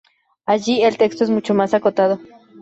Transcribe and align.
Allí, 0.47 0.81
el 0.81 0.97
texto 0.97 1.23
es 1.23 1.29
mucho 1.29 1.53
más 1.53 1.75
acotado. 1.75 2.19